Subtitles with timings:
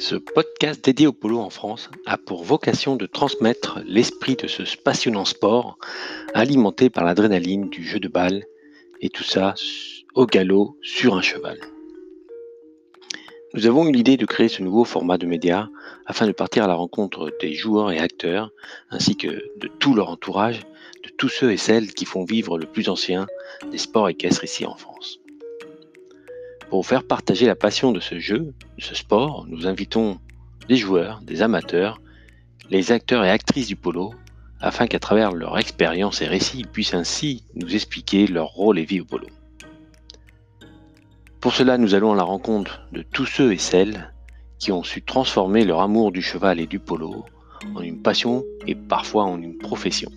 [0.00, 4.62] Ce podcast dédié au polo en France a pour vocation de transmettre l'esprit de ce
[4.76, 5.76] passionnant sport
[6.34, 8.44] alimenté par l'adrénaline du jeu de balle
[9.00, 9.54] et tout ça
[10.14, 11.58] au galop sur un cheval.
[13.54, 15.66] Nous avons eu l'idée de créer ce nouveau format de médias
[16.06, 18.52] afin de partir à la rencontre des joueurs et acteurs
[18.90, 20.60] ainsi que de tout leur entourage,
[21.02, 23.26] de tous ceux et celles qui font vivre le plus ancien
[23.72, 25.18] des sports équestres ici en France.
[26.70, 30.18] Pour vous faire partager la passion de ce jeu, de ce sport, nous invitons
[30.68, 32.00] des joueurs, des amateurs,
[32.68, 34.12] les acteurs et actrices du polo,
[34.60, 38.84] afin qu'à travers leur expérience et récits, ils puissent ainsi nous expliquer leur rôle et
[38.84, 39.26] vie au polo.
[41.40, 44.12] Pour cela, nous allons à la rencontre de tous ceux et celles
[44.58, 47.24] qui ont su transformer leur amour du cheval et du polo
[47.74, 50.10] en une passion et parfois en une profession.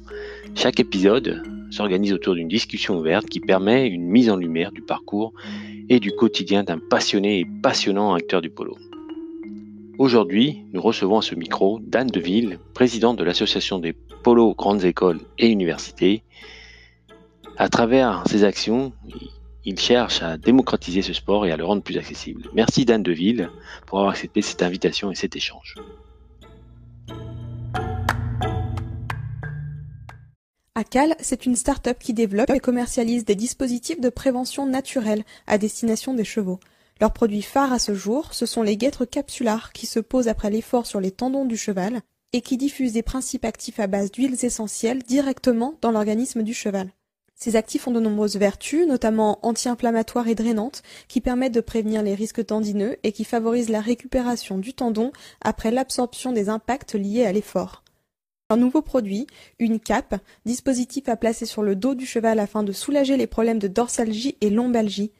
[0.55, 5.33] Chaque épisode s'organise autour d'une discussion ouverte qui permet une mise en lumière du parcours
[5.91, 8.77] et du quotidien d'un passionné et passionnant acteur du polo.
[9.99, 13.91] Aujourd'hui, nous recevons à ce micro Dan Deville, président de l'association des
[14.23, 16.23] polos grandes écoles et universités.
[17.57, 18.93] À travers ses actions,
[19.65, 22.49] il cherche à démocratiser ce sport et à le rendre plus accessible.
[22.53, 23.49] Merci Dan Deville
[23.85, 25.75] pour avoir accepté cette invitation et cet échange.
[30.73, 36.13] ACAL, c'est une start-up qui développe et commercialise des dispositifs de prévention naturelle à destination
[36.13, 36.61] des chevaux.
[37.01, 40.49] Leurs produits phares à ce jour, ce sont les guêtres capsulars qui se posent après
[40.49, 41.99] l'effort sur les tendons du cheval
[42.31, 46.89] et qui diffusent des principes actifs à base d'huiles essentielles directement dans l'organisme du cheval.
[47.35, 52.15] Ces actifs ont de nombreuses vertus, notamment anti-inflammatoires et drainantes, qui permettent de prévenir les
[52.15, 57.33] risques tendineux et qui favorisent la récupération du tendon après l'absorption des impacts liés à
[57.33, 57.80] l'effort.
[58.51, 59.27] Un nouveau produit,
[59.59, 63.59] une cape, dispositif à placer sur le dos du cheval afin de soulager les problèmes
[63.59, 65.13] de dorsalgie et lombalgie.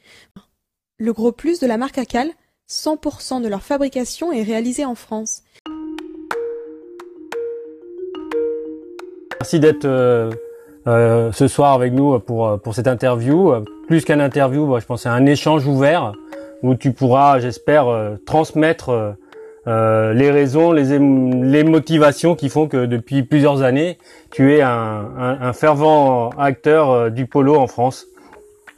[0.97, 2.29] Le gros plus de la marque Acal,
[2.69, 5.43] 100% de leur fabrication est réalisée en France.
[9.39, 10.29] Merci d'être euh,
[10.87, 13.53] euh, ce soir avec nous pour, pour cette interview.
[13.87, 16.11] Plus qu'un interview, je pense c'est un échange ouvert
[16.63, 19.15] où tu pourras, j'espère, euh, transmettre
[19.67, 23.99] euh, les raisons, les, motivations qui font que depuis plusieurs années,
[24.31, 28.07] tu es un, fervent acteur euh, du polo en France.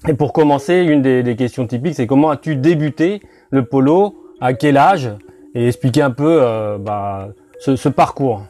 [0.10, 4.76] Et pour commencer, une des, questions typiques, c'est comment as-tu débuté le polo, à quel
[4.76, 5.10] âge,
[5.56, 7.30] et expliquer un peu euh, bah,
[7.60, 8.44] ce parcours.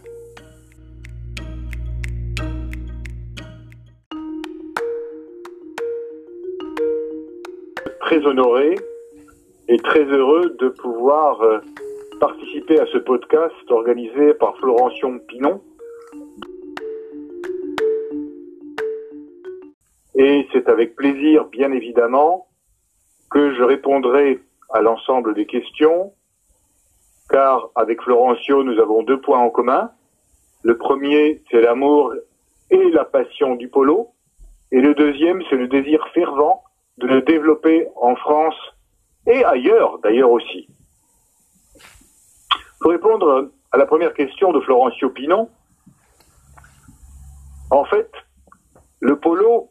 [8.01, 8.73] Très honoré
[9.67, 11.39] et très heureux de pouvoir
[12.19, 15.61] participer à ce podcast organisé par Florention Pinon.
[20.15, 22.47] Et c'est avec plaisir, bien évidemment,
[23.31, 26.13] que je répondrai à l'ensemble des questions,
[27.29, 29.91] car avec Florencio, nous avons deux points en commun.
[30.61, 32.13] Le premier, c'est l'amour
[32.69, 34.09] et la passion du polo,
[34.71, 36.63] et le deuxième, c'est le désir fervent
[36.97, 38.55] de le développer en France
[39.25, 40.67] et ailleurs d'ailleurs aussi.
[42.83, 45.49] Pour répondre à la première question de Florencio Pinon,
[47.71, 48.11] en fait,
[48.99, 49.69] le polo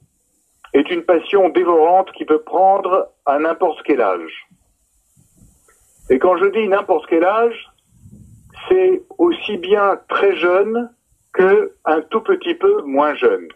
[0.72, 4.48] est une passion dévorante qui peut prendre à n'importe quel âge.
[6.08, 7.70] Et quand je dis n'importe quel âge,
[8.70, 10.90] c'est aussi bien très jeune
[11.34, 13.46] que un tout petit peu moins jeune.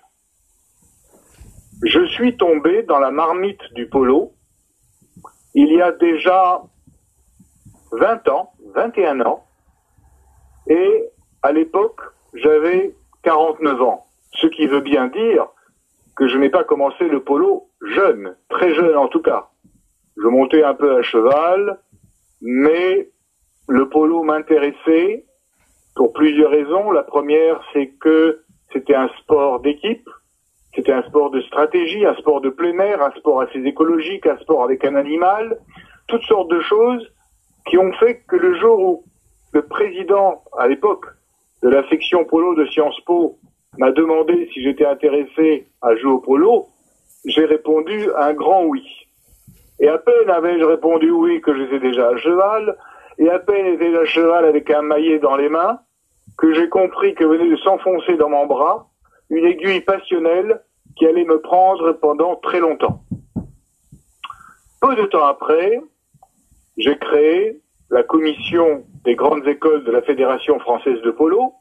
[1.83, 4.35] Je suis tombé dans la marmite du polo
[5.55, 6.61] il y a déjà
[7.93, 9.46] 20 ans, 21 ans,
[10.67, 11.05] et
[11.43, 12.01] à l'époque,
[12.35, 14.07] j'avais 49 ans.
[14.33, 15.47] Ce qui veut bien dire
[16.17, 19.49] que je n'ai pas commencé le polo jeune, très jeune en tout cas.
[20.17, 21.79] Je montais un peu à cheval,
[22.41, 23.11] mais
[23.69, 25.25] le polo m'intéressait
[25.95, 26.91] pour plusieurs raisons.
[26.91, 30.09] La première, c'est que c'était un sport d'équipe,
[30.75, 34.39] c'était un sport de stratégie, un sport de plein air, un sport assez écologique, un
[34.39, 35.59] sport avec un animal,
[36.07, 37.13] toutes sortes de choses
[37.67, 39.05] qui ont fait que le jour où
[39.53, 41.07] le président, à l'époque,
[41.63, 43.39] de la section polo de Sciences Po
[43.79, 46.67] m'a demandé si j'étais intéressé à jouer au polo,
[47.25, 48.85] j'ai répondu un grand oui.
[49.81, 52.77] Et à peine avais-je répondu oui que j'étais déjà à cheval,
[53.19, 55.81] et à peine était à cheval avec un maillet dans les mains,
[56.39, 58.89] que j'ai compris que venait de s'enfoncer dans mon bras
[59.31, 60.63] une aiguille passionnelle
[60.97, 63.03] qui allait me prendre pendant très longtemps.
[64.81, 65.81] Peu de temps après,
[66.77, 67.61] j'ai créé
[67.91, 71.55] la commission des grandes écoles de la Fédération française de polo,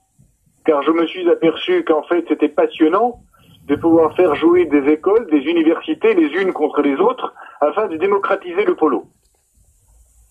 [0.66, 3.20] car je me suis aperçu qu'en fait c'était passionnant
[3.68, 7.98] de pouvoir faire jouer des écoles, des universités les unes contre les autres, afin de
[7.98, 9.06] démocratiser le polo.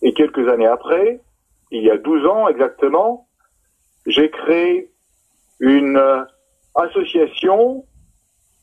[0.03, 1.21] Et quelques années après,
[1.71, 3.29] il y a 12 ans exactement,
[4.07, 4.91] j'ai créé
[5.61, 6.25] une euh,
[6.75, 7.85] association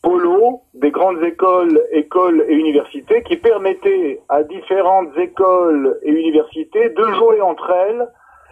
[0.01, 7.03] polo des grandes écoles, écoles et universités qui permettait à différentes écoles et universités de
[7.13, 8.07] jouer entre elles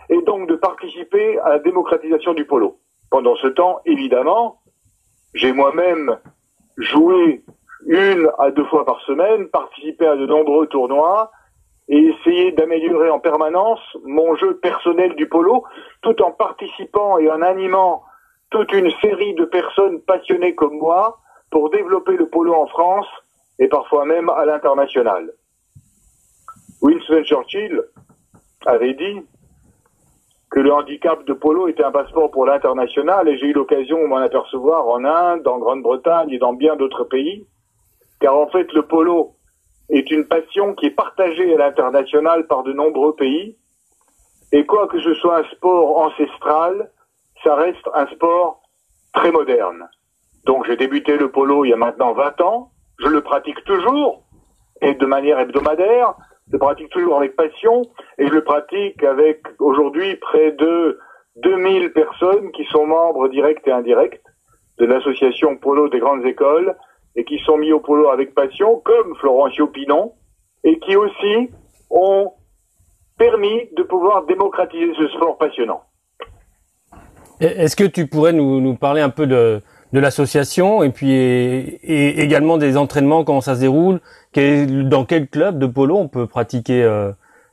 [0.09, 2.79] et donc de participer à la démocratisation du polo.
[3.09, 4.59] Pendant ce temps, évidemment,
[5.33, 6.17] j'ai moi-même
[6.77, 7.43] joué
[7.85, 11.31] une à deux fois par semaine, participé à de nombreux tournois
[11.87, 15.63] et essayé d'améliorer en permanence mon jeu personnel du polo,
[16.01, 18.03] tout en participant et en animant
[18.51, 21.19] toute une série de personnes passionnées comme moi
[21.51, 23.07] pour développer le polo en France
[23.57, 25.31] et parfois même à l'international.
[26.81, 27.83] Winston Churchill
[28.65, 29.21] avait dit
[30.51, 34.07] que le handicap de polo était un passeport pour l'international et j'ai eu l'occasion de
[34.07, 37.45] m'en apercevoir en Inde, en Grande-Bretagne et dans bien d'autres pays,
[38.19, 39.35] car en fait le polo
[39.89, 43.57] est une passion qui est partagée à l'international par de nombreux pays.
[44.51, 46.91] Et quoi que ce soit un sport ancestral,
[47.43, 48.61] ça reste un sport
[49.13, 49.87] très moderne.
[50.45, 54.23] Donc j'ai débuté le polo il y a maintenant 20 ans, je le pratique toujours
[54.81, 56.15] et de manière hebdomadaire,
[56.49, 57.83] je le pratique toujours avec passion
[58.17, 60.99] et je le pratique avec aujourd'hui près de
[61.43, 64.21] 2000 personnes qui sont membres directs et indirects
[64.79, 66.75] de l'association Polo des grandes écoles
[67.15, 70.13] et qui sont mis au polo avec passion, comme Florencio Pinon,
[70.63, 71.49] et qui aussi
[71.89, 72.31] ont
[73.17, 75.81] permis de pouvoir démocratiser ce sport passionnant.
[77.39, 79.61] Est-ce que tu pourrais nous, nous parler un peu de,
[79.93, 83.99] de l'association et puis et, également des entraînements, comment ça se déroule,
[84.35, 87.11] dans quel club de polo on peut pratiquer euh,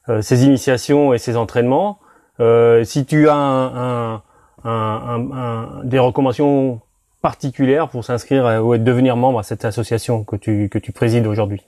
[0.09, 1.99] euh, ces initiations et ces entraînements.
[2.41, 4.23] Euh, si tu as un,
[4.65, 6.81] un, des recommandations
[7.23, 11.63] particulières pour s'inscrire ou devenir membre à cette association que tu, que tu présides aujourd'hui?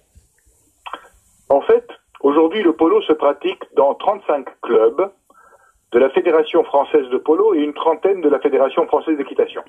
[1.49, 1.89] En fait,
[2.21, 5.11] aujourd'hui le polo se pratique dans 35 clubs
[5.93, 9.63] de la Fédération française de polo et une trentaine de la Fédération française d'équitation.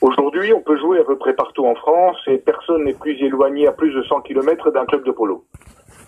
[0.00, 3.66] Aujourd'hui, on peut jouer à peu près partout en France et personne n'est plus éloigné
[3.66, 5.44] à plus de 100 km d'un club de polo.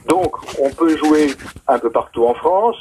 [0.08, 1.28] Donc, on peut jouer
[1.66, 2.76] un peu partout en France,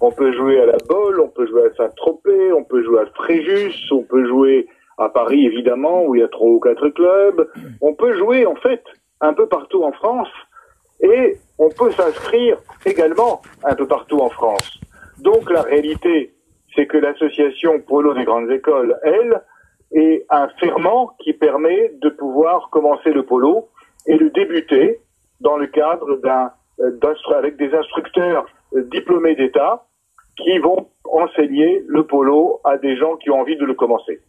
[0.00, 3.06] on peut jouer à la Bolle, on peut jouer à Saint-Tropez, on peut jouer à
[3.14, 4.68] Fréjus, on peut jouer
[4.98, 7.48] à Paris évidemment où il y a trois ou quatre clubs.
[7.80, 8.82] On peut jouer en fait
[9.20, 10.28] un peu partout en France
[11.00, 14.78] et on peut s'inscrire également un peu partout en France.
[15.18, 16.34] Donc la réalité,
[16.74, 19.42] c'est que l'association Polo des grandes écoles, elle,
[19.92, 23.68] et un ferment qui permet de pouvoir commencer le polo
[24.06, 25.00] et le débuter
[25.40, 29.84] dans le cadre d'un euh, avec des instructeurs euh, diplômés d'État
[30.36, 34.20] qui vont enseigner le polo à des gens qui ont envie de le commencer.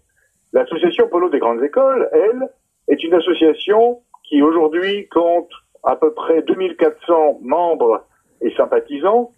[0.53, 2.47] L'association Polo des grandes écoles, elle,
[2.87, 5.49] est une association qui aujourd'hui compte
[5.83, 8.05] à peu près 2400 membres
[8.41, 9.31] et sympathisants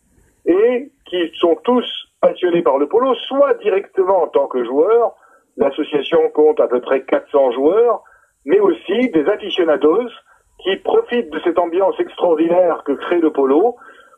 [0.45, 1.85] et qui sont tous
[2.21, 5.15] passionnés par le polo, soit directement en tant que joueurs,
[5.57, 8.04] L'association compte à peu près 400 joueurs,
[8.45, 10.09] mais aussi des aficionados
[10.59, 13.75] qui profitent de cette ambiance extraordinaire que crée le polo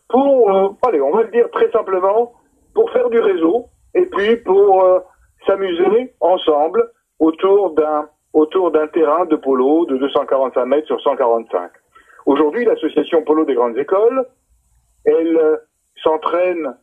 [0.10, 2.34] pour, euh, allez, on va le dire très simplement,
[2.74, 5.00] pour faire du réseau et puis pour euh,
[5.46, 11.72] s'amuser ensemble autour d'un autour d'un terrain de polo de 245 mètres sur 145.
[12.28, 14.24] Aujourd'hui, l'association Polo des grandes écoles,
[15.04, 15.58] elle euh,
[16.04, 16.76] s'entraîne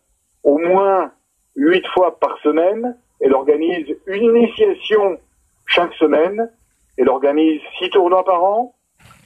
[0.42, 1.12] au moins
[1.54, 5.18] huit fois par semaine elle organise une initiation
[5.66, 6.50] chaque semaine.
[6.96, 8.74] Elle organise six tournois par an.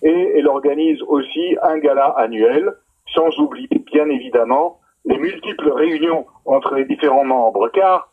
[0.03, 2.75] Et elle organise aussi un gala annuel,
[3.13, 7.69] sans oublier bien évidemment les multiples réunions entre les différents membres.
[7.69, 8.11] Car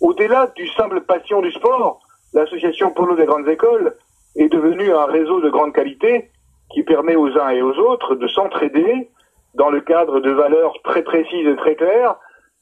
[0.00, 2.00] au-delà du simple passion du sport,
[2.32, 3.96] l'association Polo des grandes écoles
[4.36, 6.30] est devenue un réseau de grande qualité
[6.70, 9.10] qui permet aux uns et aux autres de s'entraider
[9.54, 12.16] dans le cadre de valeurs très précises et très claires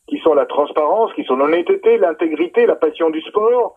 [0.06, 3.76] qui sont la transparence, qui sont l'honnêteté, l'intégrité, la passion du sport,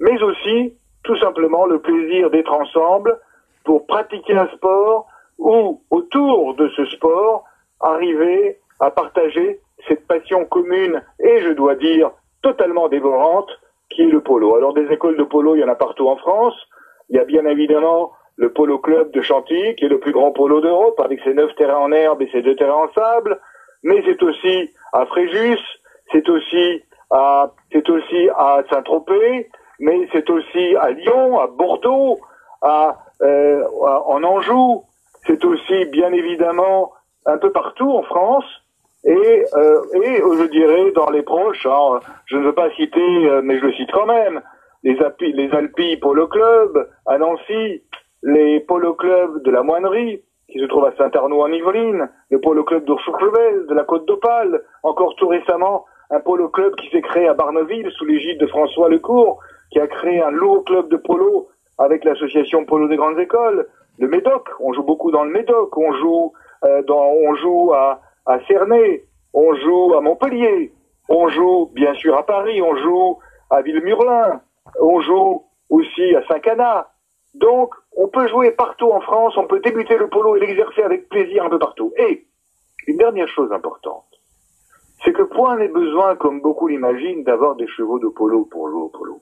[0.00, 3.18] mais aussi tout simplement le plaisir d'être ensemble
[3.64, 5.06] pour pratiquer un sport
[5.38, 7.44] ou autour de ce sport
[7.80, 12.10] arriver à partager cette passion commune et je dois dire
[12.42, 13.50] totalement dévorante
[13.90, 14.56] qui est le polo.
[14.56, 16.54] Alors des écoles de polo, il y en a partout en France.
[17.10, 20.32] Il y a bien évidemment le Polo Club de Chantilly, qui est le plus grand
[20.32, 23.38] polo d'Europe, avec ses neuf terrains en herbe et ses deux terrains en sable.
[23.82, 25.58] Mais c'est aussi à Fréjus,
[26.12, 29.48] c'est aussi à, c'est aussi à Saint-Tropez,
[29.80, 32.20] mais c'est aussi à Lyon, à Bordeaux,
[32.62, 34.84] à, euh, en Anjou.
[35.26, 36.92] C'est aussi bien évidemment
[37.26, 38.44] un peu partout en France
[39.04, 41.66] et, euh, et je dirais dans les proches.
[41.66, 44.40] Hein, je ne veux pas citer, euh, mais je le cite quand même.
[44.84, 47.82] Les Alpi, les Alpes Polo Club à Nancy,
[48.22, 52.62] les Polo Club de la Moinerie, qui se trouve à Saint-Arnaud en Yvelines, le polo
[52.62, 57.26] club d'Oursourchevel, de la Côte d'Opale, encore tout récemment, un polo club qui s'est créé
[57.26, 59.40] à Barneville sous l'égide de François Lecourt,
[59.70, 63.66] qui a créé un lourd club de polo avec l'association Polo des grandes écoles,
[63.98, 66.32] le Médoc, on joue beaucoup dans le Médoc, on joue
[66.64, 70.72] euh, dans, on joue à, à Cernay, on joue à Montpellier,
[71.08, 73.18] on joue bien sûr à Paris, on joue
[73.50, 74.40] à Villemurlin,
[74.80, 76.88] on joue aussi à Saint-Cana.
[77.34, 81.08] Donc, on peut jouer partout en France, on peut débuter le polo et l'exercer avec
[81.08, 81.92] plaisir un peu partout.
[81.96, 82.26] Et,
[82.86, 84.04] une dernière chose importante,
[85.04, 88.82] c'est que point n'est besoin, comme beaucoup l'imaginent, d'avoir des chevaux de polo pour jouer
[88.82, 89.20] au polo.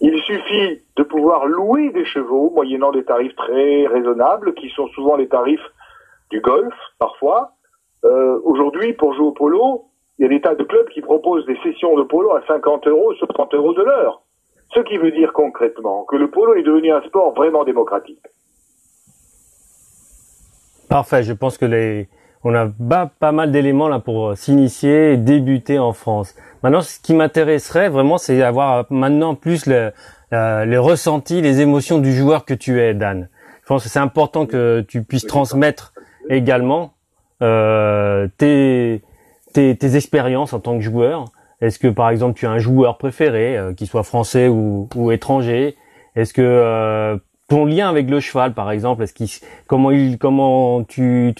[0.00, 5.16] Il suffit de pouvoir louer des chevaux, moyennant des tarifs très raisonnables, qui sont souvent
[5.16, 5.66] les tarifs
[6.30, 7.52] du golf, parfois.
[8.04, 9.86] Euh, Aujourd'hui, pour jouer au polo,
[10.18, 12.86] il y a des tas de clubs qui proposent des sessions de polo à 50
[12.86, 14.22] euros sur 30 euros de l'heure.
[14.74, 18.22] Ce qui veut dire concrètement que le polo est devenu un sport vraiment démocratique.
[20.88, 22.08] Parfait, je pense que les,
[22.44, 26.34] on a pas, pas mal d'éléments là pour s'initier et débuter en France.
[26.62, 29.92] Maintenant, ce qui m'intéresserait vraiment, c'est d'avoir maintenant plus le,
[30.32, 33.28] euh, les ressentis, les émotions du joueur que tu es, Dan.
[33.62, 35.92] Je pense que c'est important que tu puisses transmettre
[36.28, 36.94] également
[37.42, 39.02] euh, tes,
[39.52, 41.26] tes, tes, expériences en tant que joueur.
[41.60, 45.76] Est-ce que par exemple tu as un joueur préféré, euh, qu'il soit français ou, étranger?
[46.14, 47.16] Est-ce que euh,
[47.48, 49.28] ton lien avec le cheval, par exemple, est-ce qu'il,
[49.66, 51.34] comment tu,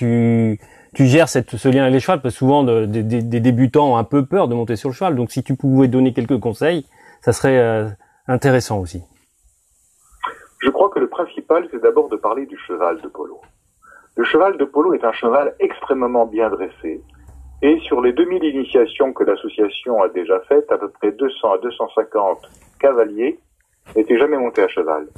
[0.98, 2.20] gères ce lien avec les chevals?
[2.20, 5.14] Parce que souvent des débutants ont un peu peur de monter sur le cheval.
[5.14, 6.86] Donc si tu pouvais donner quelques conseils,
[7.20, 7.88] ça serait euh,
[8.26, 9.02] intéressant aussi.
[10.60, 13.40] Je crois que le principal, c'est d'abord de parler du cheval de polo.
[14.16, 17.02] Le cheval de polo est un cheval extrêmement bien dressé.
[17.62, 21.58] Et sur les 2000 initiations que l'association a déjà faites, à peu près 200 à
[21.58, 22.38] 250
[22.78, 23.38] cavaliers
[23.96, 25.08] n'étaient jamais montés à cheval.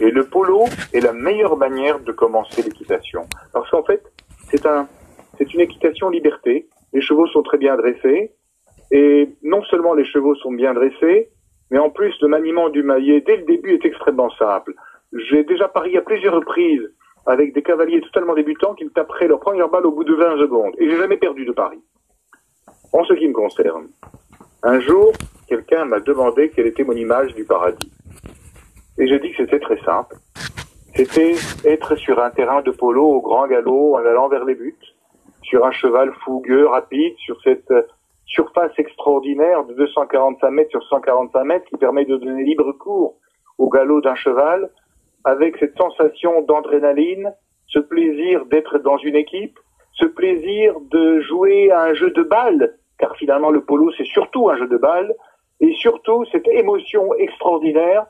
[0.00, 3.22] Et le polo est la meilleure manière de commencer l'équitation.
[3.52, 4.02] Parce qu'en fait,
[4.50, 4.88] c'est un,
[5.36, 6.68] c'est une équitation liberté.
[6.92, 8.32] Les chevaux sont très bien dressés.
[8.90, 11.30] Et non seulement les chevaux sont bien dressés,
[11.70, 14.74] mais en plus le maniement du maillet dès le début est extrêmement simple.
[15.12, 16.90] J'ai déjà parié à plusieurs reprises
[17.26, 20.38] avec des cavaliers totalement débutants qui me taperaient leur première balle au bout de 20
[20.38, 20.74] secondes.
[20.78, 21.78] Et j'ai jamais perdu de pari.
[22.92, 23.88] En ce qui me concerne,
[24.62, 25.12] un jour,
[25.48, 27.90] quelqu'un m'a demandé quelle était mon image du paradis.
[28.98, 30.16] Et j'ai dit que c'était très simple.
[30.94, 34.76] C'était être sur un terrain de polo au grand galop en allant vers les buts,
[35.42, 37.72] sur un cheval fougueux, rapide, sur cette
[38.26, 43.16] surface extraordinaire de 245 mètres sur 145 mètres qui permet de donner libre cours
[43.58, 44.70] au galop d'un cheval,
[45.24, 47.32] avec cette sensation d'adrénaline,
[47.66, 49.58] ce plaisir d'être dans une équipe,
[49.92, 54.50] ce plaisir de jouer à un jeu de balle, car finalement le polo c'est surtout
[54.50, 55.14] un jeu de balle,
[55.60, 58.06] et surtout cette émotion extraordinaire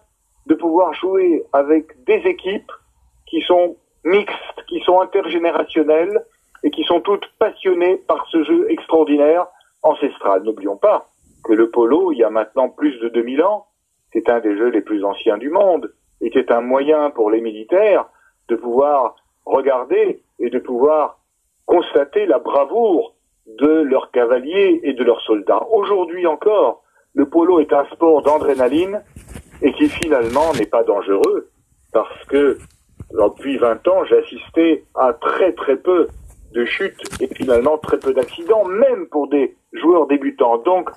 [0.46, 2.72] de pouvoir jouer avec des équipes
[3.26, 6.24] qui sont mixtes, qui sont intergénérationnelles
[6.64, 9.46] et qui sont toutes passionnées par ce jeu extraordinaire
[9.82, 10.42] ancestral.
[10.42, 11.08] N'oublions pas
[11.44, 13.66] que le polo, il y a maintenant plus de 2000 ans,
[14.12, 15.92] c'est un des jeux les plus anciens du monde
[16.32, 18.06] c'est un moyen pour les militaires
[18.48, 21.18] de pouvoir regarder et de pouvoir
[21.66, 23.14] constater la bravoure
[23.46, 25.66] de leurs cavaliers et de leurs soldats.
[25.70, 26.82] Aujourd'hui encore,
[27.14, 29.02] le polo est un sport d'adrénaline
[29.62, 31.48] et qui finalement n'est pas dangereux
[31.92, 32.58] parce que
[33.12, 36.08] depuis 20 ans, j'ai assisté à très très peu
[36.52, 40.58] de chutes et finalement très peu d'accidents, même pour des joueurs débutants.
[40.58, 40.90] Donc,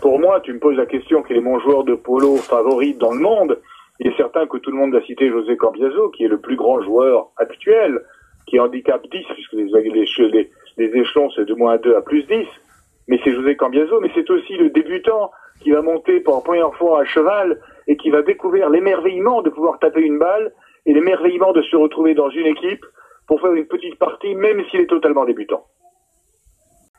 [0.00, 3.12] pour moi, tu me poses la question quel est mon joueur de polo favori dans
[3.12, 3.60] le monde?
[4.00, 6.56] Il est certain que tout le monde a cité José Cambiaso, qui est le plus
[6.56, 8.00] grand joueur actuel,
[8.46, 12.46] qui handicap 10, puisque les, les, les échelons c'est de moins 2 à plus 10.
[13.08, 16.74] Mais c'est José Cambiaso, mais c'est aussi le débutant qui va monter pour la première
[16.74, 20.52] fois à cheval et qui va découvrir l'émerveillement de pouvoir taper une balle
[20.86, 22.84] et l'émerveillement de se retrouver dans une équipe
[23.26, 25.64] pour faire une petite partie, même s'il est totalement débutant.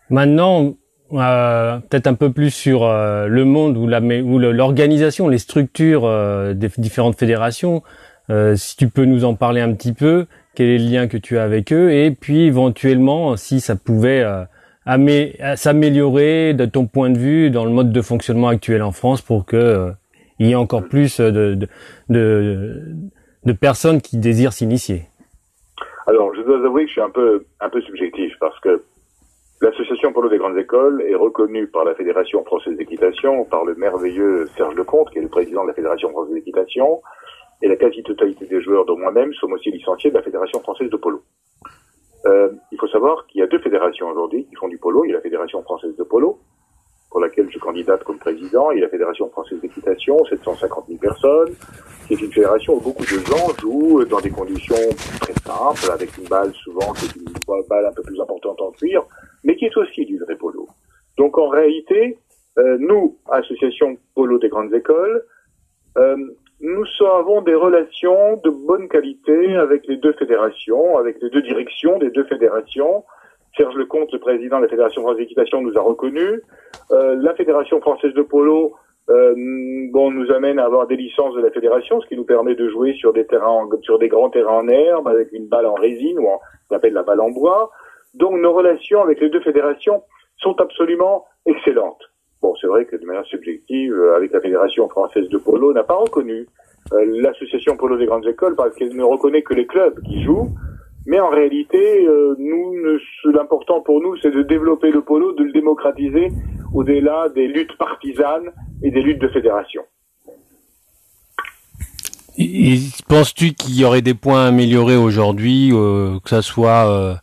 [0.09, 0.75] Maintenant,
[1.13, 6.69] euh, peut-être un peu plus sur euh, le monde ou l'organisation, les structures euh, des
[6.77, 7.83] différentes fédérations.
[8.29, 11.17] Euh, si tu peux nous en parler un petit peu, quel est le lien que
[11.17, 14.45] tu as avec eux, et puis éventuellement si ça pouvait euh,
[15.55, 19.45] s'améliorer de ton point de vue dans le mode de fonctionnement actuel en France pour
[19.45, 19.91] que
[20.39, 21.67] il y ait encore plus de, de,
[22.09, 22.83] de,
[23.45, 25.03] de personnes qui désirent s'initier.
[26.07, 28.83] Alors, je dois avouer que je suis un peu, un peu subjectif parce que
[29.65, 34.47] l'association Polo des grandes écoles est reconnue par la Fédération française d'équitation, par le merveilleux
[34.55, 37.01] Serge Lecomte, qui est le président de la Fédération française d'équitation,
[37.63, 40.97] et la quasi-totalité des joueurs, dont moi-même, sommes aussi licenciés de la Fédération française de
[40.97, 41.23] polo.
[42.27, 45.03] Euh, il faut savoir qu'il y a deux fédérations aujourd'hui qui font du polo.
[45.05, 46.39] Il y a la Fédération française de polo,
[47.09, 51.55] pour laquelle je candidate comme président, et la Fédération française d'équitation, 750 000 personnes,
[52.05, 54.75] qui est une fédération où beaucoup de gens jouent dans des conditions
[55.21, 59.03] très simples, avec une balle souvent qui une balle un peu plus importante en cuir,
[59.45, 60.67] mais qui est aussi du vrai polo.
[61.17, 62.17] Donc en réalité,
[62.57, 65.23] euh, nous, Association Polo des grandes écoles,
[65.97, 66.17] euh,
[66.61, 71.97] nous avons des relations de bonne qualité avec les deux fédérations, avec les deux directions
[71.99, 73.03] des deux fédérations.
[73.55, 76.41] Serge Lecomte, le président de la Fédération française d'équitation, nous a reconnus.
[76.91, 78.75] Euh, la Fédération française de polo
[79.07, 82.67] bon, nous amène à avoir des licences de la fédération, ce qui nous permet de
[82.69, 86.17] jouer sur des terrains, sur des grands terrains en herbe, avec une balle en résine
[86.19, 87.69] ou on appelle la balle en bois.
[88.15, 90.03] Donc nos relations avec les deux fédérations
[90.37, 92.01] sont absolument excellentes.
[92.41, 95.83] Bon, c'est vrai que de manière subjective, euh, avec la Fédération française de polo, n'a
[95.83, 96.47] pas reconnu
[96.93, 100.49] euh, l'association polo des grandes écoles parce qu'elle ne reconnaît que les clubs qui jouent.
[101.07, 102.73] Mais en réalité, euh, nous,
[103.25, 106.29] l'important pour nous, c'est de développer le polo, de le démocratiser
[106.73, 108.51] au-delà des luttes partisanes
[108.83, 109.83] et des luttes de fédération.
[113.07, 117.21] Penses-tu qu'il y aurait des points à améliorer aujourd'hui, que ça soit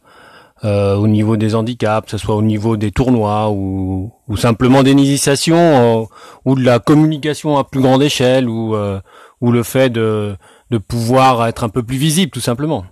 [0.65, 4.85] euh, au niveau des handicaps, que ce soit au niveau des tournois ou, ou simplement
[4.85, 6.05] des initiations euh,
[6.45, 9.01] ou de la communication à plus grande échelle ou, euh,
[9.41, 10.35] ou le fait de,
[10.71, 12.85] de pouvoir être un peu plus visible tout simplement.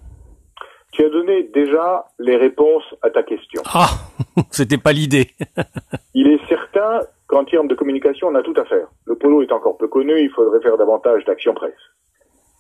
[0.93, 3.63] Tu as donné déjà les réponses à ta question.
[3.73, 3.91] Ah,
[4.51, 5.31] c'était pas l'idée.
[6.15, 8.89] il est certain qu'en termes de communication, on a tout à faire.
[9.05, 11.73] Le polo est encore peu connu, il faudrait faire davantage d'action presse.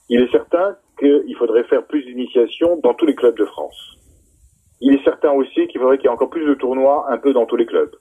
[0.08, 3.96] Il est certain qu'il faudrait faire plus d'initiations dans tous les clubs de France.
[4.80, 7.32] Il est certain aussi qu'il faudrait qu'il y ait encore plus de tournois un peu
[7.32, 7.94] dans tous les clubs.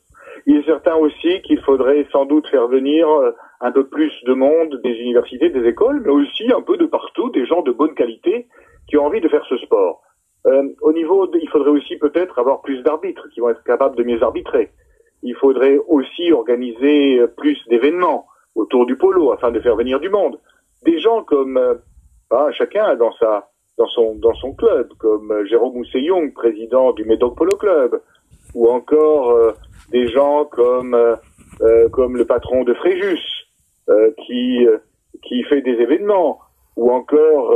[0.46, 3.32] Il est certain aussi qu'il faudrait sans doute faire venir euh,
[3.62, 7.30] un peu plus de monde des universités, des écoles, mais aussi un peu de partout,
[7.32, 8.48] des gens de bonne qualité
[8.88, 10.02] qui ont envie de faire ce sport.
[10.48, 13.98] Euh, au niveau, de, il faudrait aussi peut-être avoir plus d'arbitres qui vont être capables
[13.98, 14.72] de mieux arbitrer.
[15.22, 20.40] Il faudrait aussi organiser plus d'événements autour du polo afin de faire venir du monde.
[20.84, 21.76] Des gens comme euh,
[22.32, 27.06] ah, chacun dans sa dans son, dans son club, comme euh, Jérôme Mousseillon, président du
[27.06, 28.02] Médoc Polo Club,
[28.54, 29.54] ou encore euh,
[29.90, 33.26] des gens comme, euh, comme le patron de Fréjus,
[34.28, 34.68] qui,
[35.24, 36.38] qui fait des événements,
[36.76, 37.56] ou encore,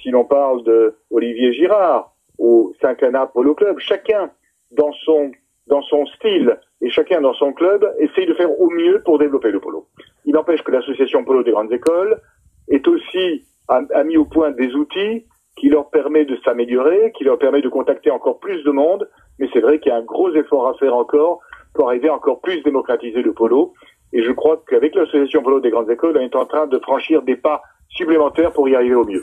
[0.00, 4.30] si l'on parle de Olivier Girard, au Saint-Cana Polo Club, chacun
[4.70, 5.32] dans son,
[5.66, 9.50] dans son style et chacun dans son club essaye de faire au mieux pour développer
[9.50, 9.88] le polo.
[10.24, 12.20] Il n'empêche que l'association Polo des grandes écoles
[12.68, 15.24] est aussi a, mis au point des outils
[15.56, 19.08] qui leur permet de s'améliorer, qui leur permet de contacter encore plus de monde.
[19.38, 21.40] Mais c'est vrai qu'il y a un gros effort à faire encore
[21.74, 23.74] pour arriver à encore plus démocratiser le polo.
[24.12, 27.22] Et je crois qu'avec l'association polo des grandes écoles, on est en train de franchir
[27.22, 29.22] des pas supplémentaires pour y arriver au mieux.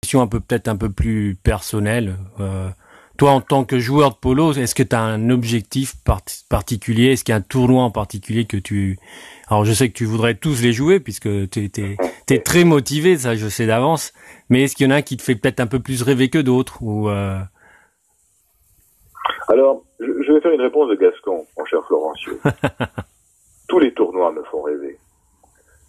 [0.00, 2.14] Question un peu peut-être un peu plus personnelle.
[2.40, 2.68] Euh,
[3.18, 5.94] toi, en tant que joueur de polo, est-ce que tu as un objectif
[6.48, 7.12] particulier?
[7.12, 8.98] Est-ce qu'il y a un tournoi en particulier que tu...
[9.48, 11.70] Alors, je sais que tu voudrais tous les jouer puisque tu
[12.30, 14.12] es, très motivé, ça je sais d'avance.
[14.48, 16.30] Mais est-ce qu'il y en a un qui te fait peut-être un peu plus rêver
[16.30, 17.38] que d'autres ou euh...
[19.48, 22.32] Alors, je vais faire une réponse de Gascon, mon cher Florencio.
[23.68, 24.98] Tous les tournois me font rêver.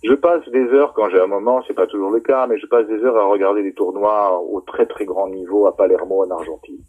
[0.03, 2.65] Je passe des heures, quand j'ai un moment, c'est pas toujours le cas, mais je
[2.67, 6.31] passe des heures à regarder des tournois au très très grand niveau à Palermo en
[6.31, 6.83] Argentine.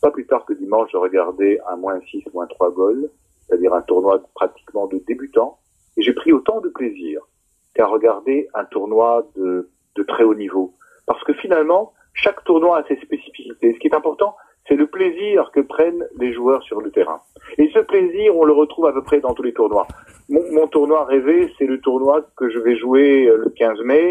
[0.00, 3.10] Pas plus tard que dimanche, je regardais un moins 6, moins 3 goals,
[3.46, 5.58] c'est-à-dire un tournoi pratiquement de débutants,
[5.96, 7.20] et j'ai pris autant de plaisir
[7.74, 10.74] qu'à regarder un tournoi de, de très haut niveau.
[11.06, 13.74] Parce que finalement, chaque tournoi a ses spécificités.
[13.74, 14.34] Ce qui est important,
[14.68, 17.20] c'est le plaisir que prennent les joueurs sur le terrain.
[17.58, 19.86] Et ce plaisir, on le retrouve à peu près dans tous les tournois.
[20.28, 24.08] Mon, tournoi rêvé, c'est le tournoi que je vais jouer euh, le 15 mai,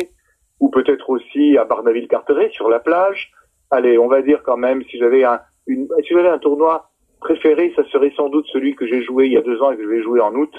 [0.60, 3.32] ou peut-être aussi à Barneville-Carteret, sur la plage.
[3.71, 5.39] Allez, on va dire quand même, si j'avais un,
[5.75, 9.38] si j'avais un tournoi préféré, ça serait sans doute celui que j'ai joué il y
[9.38, 10.53] a deux ans et que je vais jouer en août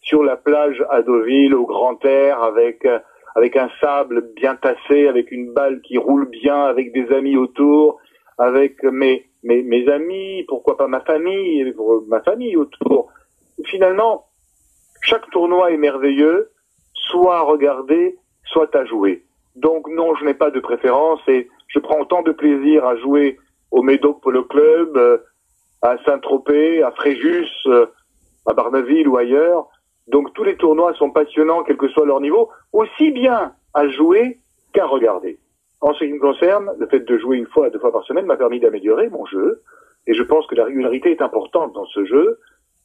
[0.00, 2.98] sur la plage à Deauville, au grand air, avec euh,
[3.34, 7.98] avec un sable bien tassé, avec une balle qui roule bien, avec des amis autour,
[8.38, 11.74] avec mes mes, mes amis, pourquoi pas ma famille,
[12.08, 13.08] ma famille autour.
[13.66, 14.26] Finalement,
[15.02, 16.50] chaque tournoi est merveilleux,
[16.94, 19.24] soit à regarder, soit à jouer.
[19.56, 23.38] Donc non, je n'ai pas de préférence et je prends autant de plaisir à jouer
[23.74, 25.18] au Médoc Polo Club, euh,
[25.82, 27.86] à Saint-Tropez, à Fréjus, euh,
[28.46, 29.66] à Barneville ou ailleurs.
[30.06, 34.38] Donc tous les tournois sont passionnants, quel que soit leur niveau, aussi bien à jouer
[34.72, 35.38] qu'à regarder.
[35.80, 38.26] En ce qui me concerne, le fait de jouer une fois, deux fois par semaine
[38.26, 39.60] m'a permis d'améliorer mon jeu,
[40.06, 42.38] et je pense que la régularité est importante dans ce jeu.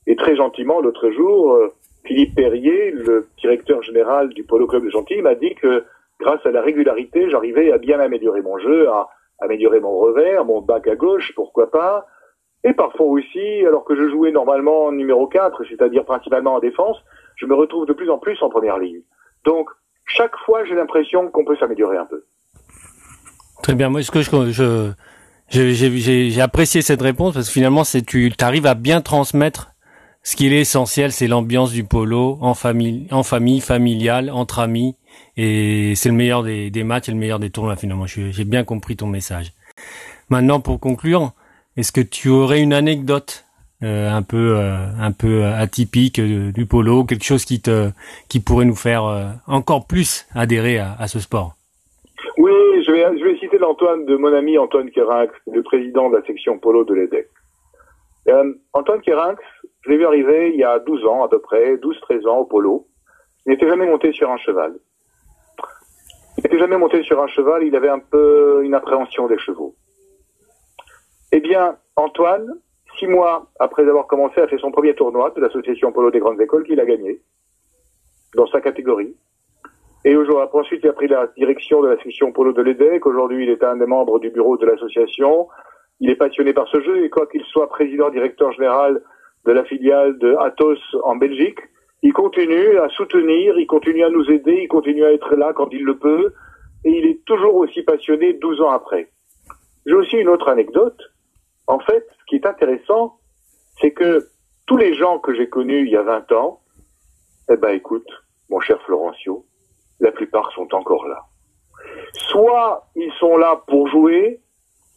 [0.07, 1.67] Et très gentiment, l'autre jour, euh,
[2.03, 5.83] Philippe Perrier, le directeur général du Polo Club de Gentilly, m'a dit que
[6.19, 9.07] grâce à la régularité, j'arrivais à bien améliorer mon jeu, à
[9.41, 12.05] améliorer mon revers, mon bac à gauche, pourquoi pas,
[12.63, 16.97] Et parfois aussi, alors que je jouais normalement en numéro 4, c'est-à-dire principalement en défense,
[17.35, 19.01] je me retrouve de plus en plus en première ligne.
[19.45, 19.69] Donc,
[20.05, 22.23] chaque fois, j'ai l'impression qu'on peut s'améliorer un peu.
[23.63, 23.89] Très bien.
[23.89, 24.91] Moi, ce que je,
[25.49, 29.71] j'ai apprécié cette réponse parce que finalement, c'est tu arrives à bien transmettre
[30.23, 34.95] ce qui est essentiel, c'est l'ambiance du polo en famille, en famille, familiale, entre amis,
[35.37, 38.05] et c'est le meilleur des, matchs et le meilleur des tournois finalement.
[38.05, 39.53] J'ai bien compris ton message.
[40.29, 41.31] Maintenant, pour conclure,
[41.77, 43.45] est-ce que tu aurais une anecdote
[43.81, 47.91] euh, un peu euh, un peu atypique euh, du polo, quelque chose qui te
[48.27, 49.03] qui pourrait nous faire
[49.47, 51.53] encore plus adhérer à, ce sport?
[52.37, 52.51] Oui,
[52.85, 52.91] je
[53.23, 56.93] vais citer l'Antoine de mon ami Antoine Kerinx, le président de la section polo de
[56.93, 57.29] l'EDEC.
[58.73, 59.41] Antoine Kerinx,
[59.81, 62.45] je l'ai vu arriver il y a 12 ans à peu près, 12-13 ans au
[62.45, 62.87] polo.
[63.45, 64.73] Il n'était jamais monté sur un cheval.
[66.39, 69.75] Il n'était jamais monté sur un cheval, il avait un peu une appréhension des chevaux.
[71.33, 72.47] Eh bien, Antoine,
[72.97, 76.39] six mois après avoir commencé, a fait son premier tournoi de l'association Polo des grandes
[76.39, 77.19] écoles qu'il a gagné
[78.35, 79.13] dans sa catégorie.
[80.05, 83.05] Et ensuite, il a pris la direction de la section Polo de l'EDEC.
[83.05, 85.49] Aujourd'hui, il est un des membres du bureau de l'association.
[85.99, 89.01] Il est passionné par ce jeu et quoi qu'il soit président, directeur général
[89.45, 90.37] de la filiale de
[91.03, 91.59] en Belgique,
[92.01, 95.67] il continue à soutenir, il continue à nous aider, il continue à être là quand
[95.71, 96.33] il le peut,
[96.85, 99.11] et il est toujours aussi passionné 12 ans après.
[99.85, 100.99] J'ai aussi une autre anecdote.
[101.67, 103.17] En fait, ce qui est intéressant,
[103.79, 104.27] c'est que
[104.65, 106.61] tous les gens que j'ai connus il y a 20 ans,
[107.51, 108.07] eh ben écoute,
[108.49, 109.45] mon cher Florencio,
[109.99, 111.21] la plupart sont encore là.
[112.13, 114.41] Soit ils sont là pour jouer,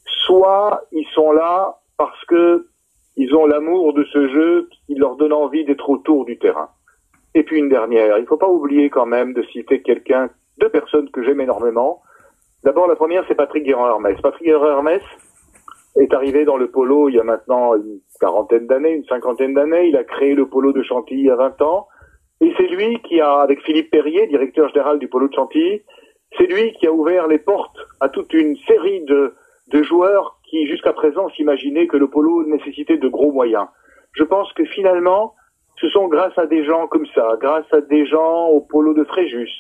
[0.05, 2.69] soit ils sont là parce que
[3.17, 6.71] ils ont l'amour de ce jeu qui leur donne envie d'être autour du terrain.
[7.35, 10.69] Et puis une dernière, il ne faut pas oublier quand même de citer quelqu'un, deux
[10.69, 12.03] personnes que j'aime énormément.
[12.65, 14.21] D'abord, la première, c'est Patrick Guérin-Hermès.
[14.21, 15.03] Patrick Guérin-Hermès
[15.97, 19.89] est arrivé dans le polo il y a maintenant une quarantaine d'années, une cinquantaine d'années.
[19.89, 21.89] Il a créé le polo de Chantilly il y a 20 ans.
[22.41, 25.83] Et c'est lui qui a, avec Philippe Perrier, directeur général du polo de Chantilly,
[26.37, 29.35] c'est lui qui a ouvert les portes à toute une série de,
[29.69, 33.67] de joueurs qui, jusqu'à présent, s'imaginaient que le polo nécessitait de gros moyens.
[34.13, 35.35] Je pense que finalement,
[35.83, 39.03] ce sont grâce à des gens comme ça, grâce à des gens au polo de
[39.03, 39.51] Fréjus,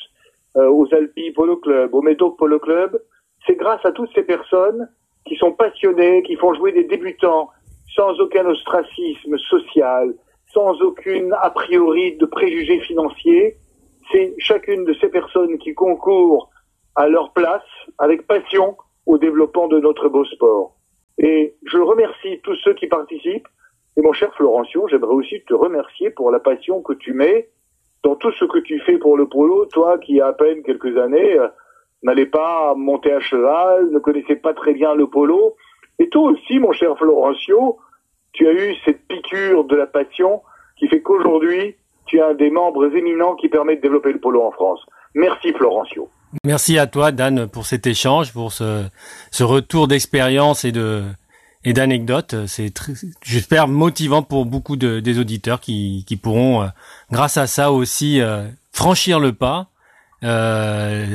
[0.56, 2.96] euh, aux Alpi Polo Club, au Médoc Polo Club,
[3.44, 4.88] c'est grâce à toutes ces personnes
[5.26, 7.50] qui sont passionnés, qui font jouer des débutants
[7.96, 10.14] sans aucun ostracisme social,
[10.52, 13.56] sans aucune a priori de préjugés financiers.
[14.12, 16.50] C'est chacune de ces personnes qui concourent
[16.94, 17.62] à leur place
[17.98, 20.76] avec passion au développement de notre beau sport.
[21.18, 23.48] Et je remercie tous ceux qui participent.
[23.96, 27.48] Et mon cher Florencio, j'aimerais aussi te remercier pour la passion que tu mets
[28.02, 31.38] dans tout ce que tu fais pour le polo, toi qui à peine quelques années
[31.38, 31.48] euh,
[32.02, 35.56] n'allais pas monter à cheval, ne connaissais pas très bien le polo.
[35.98, 37.78] Et toi aussi, mon cher Florencio,
[38.32, 40.42] tu as eu cette piqûre de la passion
[40.78, 41.76] qui fait qu'aujourd'hui,
[42.06, 44.80] tu es un des membres éminents qui permet de développer le polo en France.
[45.14, 46.08] Merci Florencio.
[46.44, 48.84] Merci à toi, Dan, pour cet échange, pour ce,
[49.30, 51.02] ce retour d'expérience et de
[51.64, 52.34] et d'anecdotes.
[52.46, 52.72] C'est,
[53.22, 56.66] j'espère, motivant pour beaucoup de, des auditeurs qui, pourront, euh,
[57.10, 59.68] grâce à ça aussi, euh, franchir le pas.
[60.24, 61.06] Euh,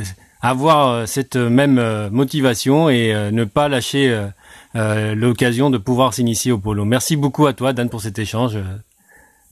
[0.42, 4.28] avoir euh, cette même euh, motivation et euh, ne pas lâcher
[5.16, 6.86] l'occasion de pouvoir s'initier au polo.
[6.86, 8.60] Merci beaucoup à toi, Dan, pour cet échange.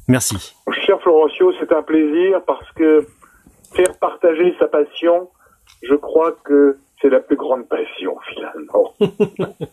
[0.08, 0.53] Merci.
[0.86, 3.08] Cher Florencio, c'est un plaisir parce que
[3.73, 5.29] faire partager sa passion,
[5.81, 8.96] je crois que c'est la plus grande passion finalement.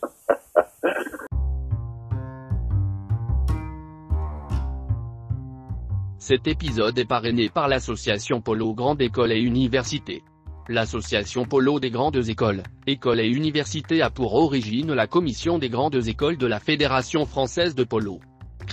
[6.18, 10.22] Cet épisode est parrainé par l'association Polo Grande École et Université.
[10.68, 16.06] L'association Polo des grandes écoles, écoles et universités a pour origine la commission des grandes
[16.06, 18.20] écoles de la Fédération française de polo.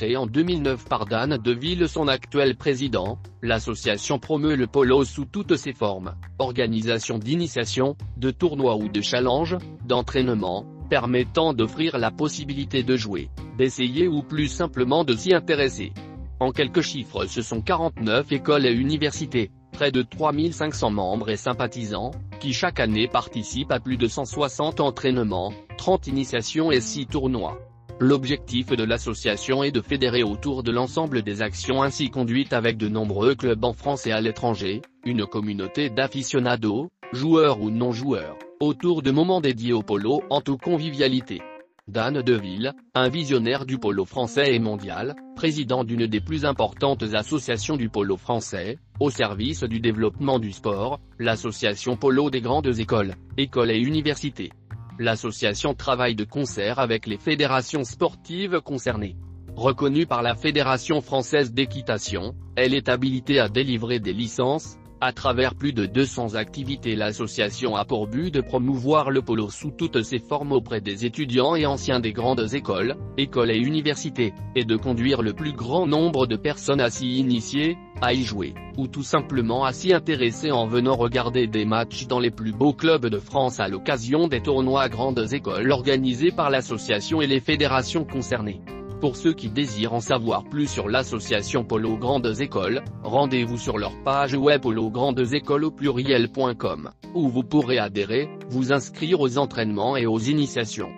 [0.02, 5.74] En 2009 par Dan Deville son actuel président, l'association promeut le polo sous toutes ses
[5.74, 13.30] formes, organisation d'initiation, de tournois ou de challenges, d'entraînement, permettant d'offrir la possibilité de jouer,
[13.58, 15.92] d'essayer ou plus simplement de s'y intéresser.
[16.40, 22.12] En quelques chiffres ce sont 49 écoles et universités, près de 3500 membres et sympathisants,
[22.40, 27.60] qui chaque année participent à plus de 160 entraînements, 30 initiations et 6 tournois.
[28.02, 32.88] L'objectif de l'association est de fédérer autour de l'ensemble des actions ainsi conduites avec de
[32.88, 39.12] nombreux clubs en France et à l'étranger, une communauté d'aficionados, joueurs ou non-joueurs, autour de
[39.12, 41.42] moments dédiés au polo en toute convivialité.
[41.90, 47.76] Dan Deville, un visionnaire du polo français et mondial, président d'une des plus importantes associations
[47.76, 53.72] du polo français, au service du développement du sport, l'association polo des grandes écoles, écoles
[53.72, 54.52] et universités.
[55.00, 59.16] L'association travaille de concert avec les fédérations sportives concernées.
[59.56, 65.56] Reconnue par la Fédération française d'équitation, elle est habilitée à délivrer des licences, à travers
[65.56, 70.20] plus de 200 activités l'association a pour but de promouvoir le polo sous toutes ses
[70.20, 75.22] formes auprès des étudiants et anciens des grandes écoles, écoles et universités, et de conduire
[75.22, 79.64] le plus grand nombre de personnes à s'y initier, à y jouer, ou tout simplement
[79.64, 83.60] à s'y intéresser en venant regarder des matchs dans les plus beaux clubs de France
[83.60, 88.62] à l'occasion des tournois grandes écoles organisés par l'association et les fédérations concernées.
[89.00, 93.94] Pour ceux qui désirent en savoir plus sur l'association Polo Grandes Écoles, rendez-vous sur leur
[94.04, 100.20] page web polograndesécoles au pluriel.com, où vous pourrez adhérer, vous inscrire aux entraînements et aux
[100.20, 100.90] initiations.